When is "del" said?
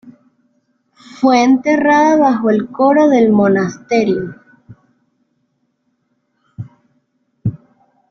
3.07-3.29